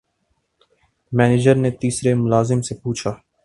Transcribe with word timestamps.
manager 1.11 1.55
نے 1.55 1.71
تیسرے 1.71 2.13
ملازم 2.15 2.61
سے 2.61 2.75
پوچھا 2.83 3.11